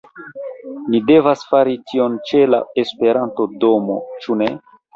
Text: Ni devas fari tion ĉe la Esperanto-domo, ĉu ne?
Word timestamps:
Ni 0.93 1.01
devas 1.09 1.43
fari 1.51 1.77
tion 1.91 2.17
ĉe 2.31 2.43
la 2.55 2.63
Esperanto-domo, 2.85 4.01
ĉu 4.25 4.43
ne? 4.45 4.53